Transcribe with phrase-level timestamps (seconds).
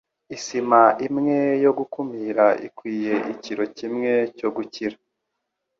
[0.35, 4.97] Isima imwe yo gukumira ikwiye ikiro kimwe cyo gukira.